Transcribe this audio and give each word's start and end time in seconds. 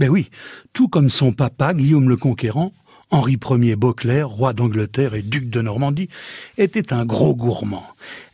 Ben 0.00 0.08
oui, 0.08 0.30
tout 0.72 0.88
comme 0.88 1.10
son 1.10 1.30
papa, 1.30 1.74
Guillaume 1.74 2.08
le 2.08 2.16
Conquérant, 2.16 2.72
Henri 3.10 3.36
Ier 3.50 3.76
Beauclerc, 3.76 4.26
roi 4.30 4.54
d'Angleterre 4.54 5.12
et 5.12 5.20
duc 5.20 5.50
de 5.50 5.60
Normandie, 5.60 6.08
était 6.56 6.94
un 6.94 7.04
gros 7.04 7.36
gourmand. 7.36 7.84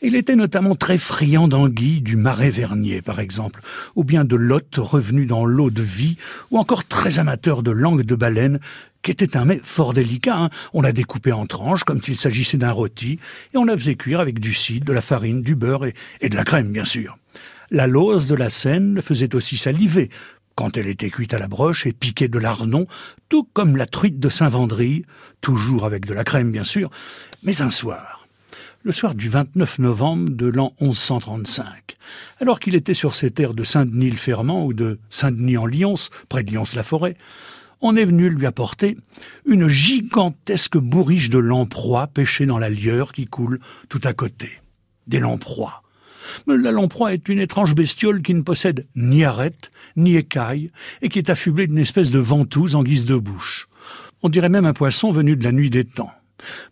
Il 0.00 0.14
était 0.14 0.36
notamment 0.36 0.76
très 0.76 0.96
friand 0.96 1.48
d'anguilles 1.48 2.02
du 2.02 2.14
marais 2.14 2.50
vernier, 2.50 3.02
par 3.02 3.18
exemple, 3.18 3.62
ou 3.96 4.04
bien 4.04 4.24
de 4.24 4.36
lottes 4.36 4.76
revenues 4.76 5.26
dans 5.26 5.44
l'eau 5.44 5.70
de 5.70 5.82
vie, 5.82 6.18
ou 6.52 6.58
encore 6.58 6.84
très 6.84 7.18
amateur 7.18 7.64
de 7.64 7.72
langue 7.72 8.02
de 8.02 8.14
baleine, 8.14 8.60
qui 9.02 9.10
était 9.10 9.36
un 9.36 9.44
mets 9.44 9.60
fort 9.64 9.92
délicat. 9.92 10.36
Hein. 10.36 10.50
On 10.72 10.82
la 10.82 10.92
découpait 10.92 11.32
en 11.32 11.46
tranches, 11.46 11.82
comme 11.82 12.00
s'il 12.00 12.16
s'agissait 12.16 12.58
d'un 12.58 12.70
rôti, 12.70 13.18
et 13.54 13.56
on 13.56 13.64
la 13.64 13.76
faisait 13.76 13.96
cuire 13.96 14.20
avec 14.20 14.38
du 14.38 14.54
cidre, 14.54 14.86
de 14.86 14.92
la 14.92 15.02
farine, 15.02 15.42
du 15.42 15.56
beurre 15.56 15.86
et, 16.20 16.28
de 16.28 16.36
la 16.36 16.44
crème, 16.44 16.70
bien 16.70 16.84
sûr. 16.84 17.18
La 17.72 17.88
lose 17.88 18.28
de 18.28 18.36
la 18.36 18.50
Seine 18.50 18.94
le 18.94 19.00
faisait 19.00 19.34
aussi 19.34 19.56
saliver, 19.56 20.10
quand 20.56 20.76
elle 20.76 20.88
était 20.88 21.10
cuite 21.10 21.34
à 21.34 21.38
la 21.38 21.46
broche 21.46 21.86
et 21.86 21.92
piquée 21.92 22.28
de 22.28 22.38
lardon, 22.38 22.86
tout 23.28 23.44
comme 23.52 23.76
la 23.76 23.86
truite 23.86 24.18
de 24.18 24.28
Saint-Vendry, 24.28 25.04
toujours 25.40 25.84
avec 25.84 26.06
de 26.06 26.14
la 26.14 26.24
crème 26.24 26.50
bien 26.50 26.64
sûr, 26.64 26.90
mais 27.44 27.62
un 27.62 27.70
soir, 27.70 28.26
le 28.82 28.90
soir 28.90 29.14
du 29.14 29.28
29 29.28 29.78
novembre 29.80 30.30
de 30.30 30.46
l'an 30.46 30.72
1135, 30.80 31.96
alors 32.40 32.58
qu'il 32.58 32.74
était 32.74 32.94
sur 32.94 33.14
ces 33.14 33.30
terres 33.30 33.54
de 33.54 33.64
Saint-Denis-le-Fermant 33.64 34.64
ou 34.64 34.72
de 34.72 34.98
Saint-Denis-en-Lyons, 35.10 36.08
près 36.28 36.42
de 36.42 36.52
Lyons-la-Forêt, 36.52 37.16
on 37.82 37.94
est 37.94 38.04
venu 38.04 38.30
lui 38.30 38.46
apporter 38.46 38.96
une 39.44 39.68
gigantesque 39.68 40.78
bourriche 40.78 41.28
de 41.28 41.38
lamproie 41.38 42.06
pêchée 42.06 42.46
dans 42.46 42.58
la 42.58 42.70
lieure 42.70 43.12
qui 43.12 43.26
coule 43.26 43.60
tout 43.90 44.00
à 44.04 44.14
côté. 44.14 44.50
Des 45.06 45.18
lamproies 45.18 45.82
la 46.46 46.70
lamproie 46.70 47.14
est 47.14 47.28
une 47.28 47.38
étrange 47.38 47.74
bestiole 47.74 48.22
qui 48.22 48.34
ne 48.34 48.42
possède 48.42 48.86
ni 48.94 49.24
arête, 49.24 49.70
ni 49.96 50.16
écaille, 50.16 50.70
et 51.02 51.08
qui 51.08 51.18
est 51.18 51.30
affublée 51.30 51.66
d'une 51.66 51.78
espèce 51.78 52.10
de 52.10 52.18
ventouse 52.18 52.74
en 52.74 52.82
guise 52.82 53.06
de 53.06 53.16
bouche. 53.16 53.68
On 54.22 54.28
dirait 54.28 54.48
même 54.48 54.66
un 54.66 54.72
poisson 54.72 55.10
venu 55.10 55.36
de 55.36 55.44
la 55.44 55.52
nuit 55.52 55.70
des 55.70 55.84
temps. 55.84 56.10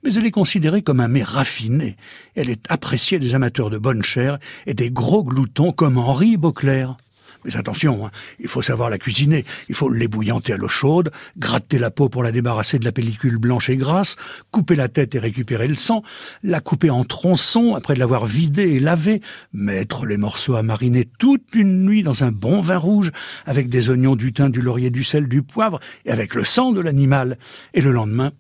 Mais 0.03 0.15
elle 0.15 0.27
est 0.27 0.31
considérée 0.31 0.83
comme 0.83 1.01
un 1.01 1.09
mets 1.09 1.23
raffiné. 1.23 1.97
Elle 2.35 2.51
est 2.51 2.71
appréciée 2.71 3.19
des 3.19 3.35
amateurs 3.35 3.71
de 3.71 3.79
bonne 3.79 4.03
chair 4.03 4.39
et 4.67 4.75
des 4.75 4.91
gros 4.91 5.25
gloutons 5.25 5.73
comme 5.73 5.99
Henri 5.99 6.37
Beauclerc. 6.37 6.97
Mais 7.45 7.57
attention, 7.57 8.07
hein, 8.07 8.11
il 8.39 8.49
faut 8.49 8.63
savoir 8.63 8.91
la 8.91 8.99
cuisiner. 8.99 9.45
Il 9.69 9.75
faut 9.75 9.89
l'ébouillanter 9.89 10.53
à 10.53 10.57
l'eau 10.57 10.69
chaude, 10.69 11.11
gratter 11.37 11.79
la 11.79 11.91
peau 11.91 12.09
pour 12.09 12.23
la 12.23 12.33
débarrasser 12.33 12.79
de 12.79 12.85
la 12.85 12.93
pellicule 12.93 13.39
blanche 13.39 13.71
et 13.71 13.77
grasse, 13.77 14.17
couper 14.51 14.77
la 14.77 14.89
tête 14.89 15.15
et 15.15 15.19
récupérer 15.19 15.69
le 15.69 15.77
sang, 15.77 16.03
la 16.43 16.61
couper 16.61 16.91
en 16.91 17.05
tronçons 17.05 17.75
après 17.75 17.95
l'avoir 17.95 18.27
vidée 18.27 18.75
et 18.75 18.79
lavée, 18.79 19.21
mettre 19.53 20.07
les 20.07 20.17
morceaux 20.17 20.57
à 20.57 20.63
mariner 20.63 21.09
toute 21.19 21.55
une 21.55 21.85
nuit 21.85 22.03
dans 22.03 22.25
un 22.25 22.33
bon 22.33 22.61
vin 22.61 22.79
rouge 22.79 23.13
avec 23.47 23.69
des 23.69 23.91
oignons, 23.91 24.17
du 24.17 24.33
thym, 24.33 24.51
du 24.51 24.61
laurier, 24.61 24.91
du 24.91 25.05
sel, 25.05 25.29
du 25.29 25.43
poivre 25.43 25.81
et 26.05 26.11
avec 26.11 26.35
le 26.35 26.45
sang 26.45 26.73
de 26.73 26.81
l'animal. 26.81 27.39
Et 27.75 27.81
le 27.81 27.93
lendemain, 27.93 28.33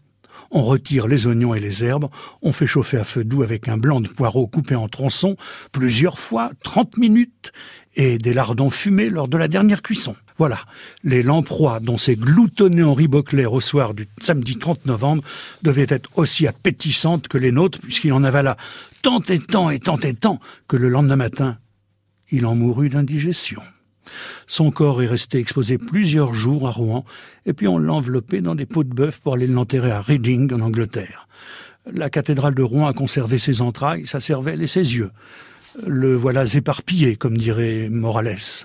on 0.50 0.62
retire 0.62 1.06
les 1.06 1.26
oignons 1.26 1.54
et 1.54 1.60
les 1.60 1.84
herbes, 1.84 2.08
on 2.42 2.52
fait 2.52 2.66
chauffer 2.66 2.98
à 2.98 3.04
feu 3.04 3.24
doux 3.24 3.42
avec 3.42 3.68
un 3.68 3.76
blanc 3.76 4.00
de 4.00 4.08
poireau 4.08 4.46
coupé 4.46 4.74
en 4.74 4.88
tronçons 4.88 5.36
plusieurs 5.72 6.18
fois, 6.18 6.50
30 6.62 6.98
minutes, 6.98 7.52
et 7.96 8.18
des 8.18 8.32
lardons 8.32 8.70
fumés 8.70 9.08
lors 9.08 9.28
de 9.28 9.36
la 9.36 9.48
dernière 9.48 9.82
cuisson. 9.82 10.16
Voilà, 10.36 10.58
les 11.04 11.22
lamproies 11.22 11.78
dont 11.80 11.96
s'est 11.96 12.16
gloutonné 12.16 12.82
Henri 12.82 13.06
Beauclerc 13.06 13.52
au 13.52 13.60
soir 13.60 13.94
du 13.94 14.08
samedi 14.20 14.56
30 14.56 14.86
novembre 14.86 15.22
devaient 15.62 15.86
être 15.88 16.10
aussi 16.16 16.48
appétissantes 16.48 17.28
que 17.28 17.38
les 17.38 17.52
nôtres 17.52 17.78
puisqu'il 17.78 18.12
en 18.12 18.24
avala 18.24 18.56
tant 19.02 19.20
et 19.20 19.38
tant 19.38 19.70
et 19.70 19.78
tant 19.78 19.98
et 19.98 20.14
tant 20.14 20.40
que 20.66 20.76
le 20.76 20.88
lendemain 20.88 21.16
matin, 21.16 21.58
il 22.30 22.46
en 22.46 22.56
mourut 22.56 22.88
d'indigestion. 22.88 23.62
Son 24.46 24.70
corps 24.70 25.02
est 25.02 25.06
resté 25.06 25.38
exposé 25.38 25.78
plusieurs 25.78 26.34
jours 26.34 26.68
à 26.68 26.70
Rouen, 26.70 27.04
et 27.46 27.52
puis 27.52 27.68
on 27.68 27.78
l'a 27.78 27.92
enveloppé 27.92 28.40
dans 28.40 28.54
des 28.54 28.66
pots 28.66 28.84
de 28.84 28.94
bœuf 28.94 29.20
pour 29.20 29.34
aller 29.34 29.46
l'enterrer 29.46 29.90
à 29.90 30.00
Reading, 30.00 30.52
en 30.52 30.60
Angleterre. 30.60 31.28
La 31.92 32.10
cathédrale 32.10 32.54
de 32.54 32.62
Rouen 32.62 32.86
a 32.86 32.92
conservé 32.92 33.38
ses 33.38 33.60
entrailles, 33.60 34.06
sa 34.06 34.20
cervelle 34.20 34.62
et 34.62 34.66
ses 34.66 34.96
yeux. 34.96 35.10
Le 35.86 36.14
voilà 36.14 36.44
éparpillé, 36.44 37.16
comme 37.16 37.36
dirait 37.36 37.88
Morales. 37.90 38.62